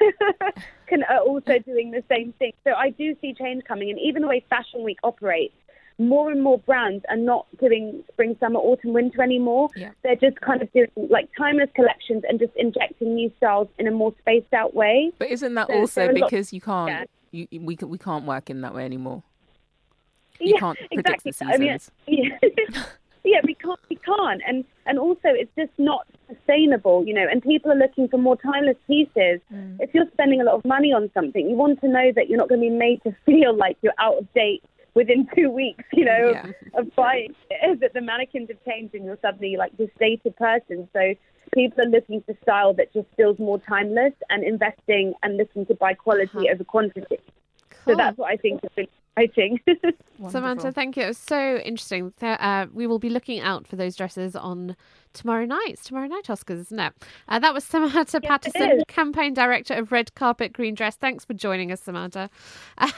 can 0.86 1.02
are 1.02 1.18
also 1.18 1.58
doing 1.66 1.90
the 1.90 2.04
same 2.08 2.32
thing. 2.38 2.52
So 2.62 2.74
I 2.74 2.90
do 2.90 3.16
see 3.20 3.34
change 3.34 3.64
coming. 3.64 3.90
And 3.90 3.98
even 3.98 4.22
the 4.22 4.28
way 4.28 4.44
Fashion 4.48 4.84
Week 4.84 4.98
operates, 5.02 5.54
more 5.98 6.30
and 6.30 6.44
more 6.44 6.58
brands 6.60 7.04
are 7.10 7.16
not 7.16 7.46
doing 7.60 8.04
spring, 8.12 8.36
summer, 8.38 8.60
autumn, 8.60 8.92
winter 8.92 9.20
anymore. 9.20 9.68
Yeah. 9.74 9.90
They're 10.04 10.14
just 10.14 10.40
kind 10.40 10.62
of 10.62 10.72
doing 10.72 10.86
like 11.10 11.28
timeless 11.36 11.70
collections 11.74 12.22
and 12.28 12.38
just 12.38 12.52
injecting 12.54 13.16
new 13.16 13.32
styles 13.38 13.66
in 13.80 13.88
a 13.88 13.90
more 13.90 14.14
spaced 14.20 14.52
out 14.54 14.74
way. 14.74 15.10
But 15.18 15.28
isn't 15.30 15.54
that 15.54 15.66
So- 15.66 15.72
so 15.74 15.80
also 15.80 16.04
a 16.04 16.12
lot- 16.12 16.30
because 16.30 16.52
you 16.52 16.60
can't 16.60 16.88
yeah. 17.32 17.46
you, 17.50 17.60
we 17.60 17.76
we 17.84 17.98
can't 17.98 18.26
work 18.26 18.48
in 18.48 18.60
that 18.60 18.74
way 18.76 18.84
anymore? 18.84 19.24
You 20.40 20.54
yeah, 20.54 20.60
can't 20.60 20.78
predict 20.92 21.22
the 21.24 21.28
exactly. 21.30 21.54
I 21.54 21.58
mean, 21.58 21.78
yeah, 22.06 22.84
yeah, 23.24 23.40
we 23.44 23.54
can't, 23.54 23.80
we 23.90 23.96
can't, 23.96 24.40
and 24.46 24.64
and 24.86 24.98
also 24.98 25.18
it's 25.24 25.50
just 25.56 25.72
not 25.78 26.06
sustainable, 26.28 27.04
you 27.06 27.14
know. 27.14 27.26
And 27.30 27.42
people 27.42 27.70
are 27.72 27.76
looking 27.76 28.08
for 28.08 28.18
more 28.18 28.36
timeless 28.36 28.76
pieces. 28.86 29.40
Mm. 29.52 29.78
If 29.80 29.90
you're 29.94 30.08
spending 30.12 30.40
a 30.40 30.44
lot 30.44 30.54
of 30.54 30.64
money 30.64 30.92
on 30.92 31.10
something, 31.14 31.48
you 31.48 31.56
want 31.56 31.80
to 31.80 31.88
know 31.88 32.12
that 32.14 32.28
you're 32.28 32.38
not 32.38 32.48
going 32.48 32.60
to 32.60 32.68
be 32.68 32.74
made 32.74 33.02
to 33.02 33.14
feel 33.26 33.56
like 33.56 33.76
you're 33.82 33.98
out 33.98 34.18
of 34.18 34.32
date 34.32 34.62
within 34.94 35.28
two 35.36 35.50
weeks, 35.50 35.84
you 35.92 36.04
know, 36.04 36.30
Yeah. 36.32 36.46
of, 36.74 36.86
of 36.86 36.96
buying 36.96 37.34
it. 37.50 37.80
That 37.80 37.92
the 37.94 38.00
mannequins 38.00 38.48
have 38.48 38.64
changed 38.64 38.94
and 38.94 39.04
you're 39.04 39.18
suddenly 39.22 39.56
like 39.56 39.76
this 39.76 39.90
dated 39.98 40.36
person. 40.36 40.88
So 40.92 41.14
people 41.52 41.82
are 41.84 41.88
looking 41.88 42.22
for 42.22 42.34
style 42.42 42.74
that 42.74 42.92
just 42.92 43.08
feels 43.16 43.38
more 43.38 43.58
timeless 43.58 44.12
and 44.30 44.44
investing 44.44 45.14
and 45.22 45.36
looking 45.36 45.66
to 45.66 45.74
buy 45.74 45.94
quality 45.94 46.48
over 46.52 46.64
quantity. 46.64 47.18
So 47.88 47.94
Cool. 47.94 47.96
that's 47.96 48.18
what 48.18 48.30
I 48.30 48.36
think 48.36 48.60
is 48.62 48.70
really 48.76 48.90
exciting. 49.16 49.60
Samantha, 50.30 50.70
thank 50.72 50.96
you. 50.96 51.04
It 51.04 51.08
was 51.08 51.18
so 51.18 51.56
interesting. 51.56 52.12
Uh, 52.20 52.66
we 52.72 52.86
will 52.86 52.98
be 52.98 53.08
looking 53.08 53.40
out 53.40 53.66
for 53.66 53.76
those 53.76 53.96
dresses 53.96 54.36
on 54.36 54.76
tomorrow 55.14 55.46
night. 55.46 55.68
It's 55.70 55.84
tomorrow 55.84 56.06
night 56.06 56.24
Oscars, 56.24 56.60
isn't 56.60 56.78
it? 56.78 56.92
Uh, 57.28 57.38
that 57.38 57.54
was 57.54 57.64
Samantha 57.64 58.20
Pattinson, 58.20 58.86
campaign 58.88 59.32
director 59.32 59.72
of 59.74 59.90
Red 59.90 60.14
Carpet 60.14 60.52
Green 60.52 60.74
Dress. 60.74 60.96
Thanks 60.96 61.24
for 61.24 61.32
joining 61.34 61.72
us, 61.72 61.80
Samantha. 61.80 62.28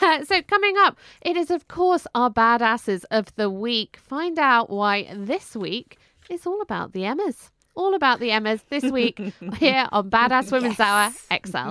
Uh, 0.02 0.24
so, 0.24 0.42
coming 0.42 0.74
up, 0.78 0.98
it 1.22 1.36
is, 1.36 1.50
of 1.50 1.68
course, 1.68 2.06
our 2.14 2.30
badasses 2.30 3.04
of 3.10 3.34
the 3.36 3.48
week. 3.48 3.96
Find 4.02 4.38
out 4.38 4.70
why 4.70 5.08
this 5.14 5.54
week 5.54 5.98
is 6.28 6.46
all 6.46 6.60
about 6.62 6.92
the 6.92 7.04
Emmas. 7.04 7.50
All 7.76 7.94
about 7.94 8.18
the 8.18 8.30
Emmas 8.32 8.62
this 8.70 8.84
week 8.90 9.18
here 9.58 9.86
on 9.92 10.10
Badass 10.10 10.50
Women's 10.52 10.80
Hour 10.80 11.12
XL. 11.46 11.70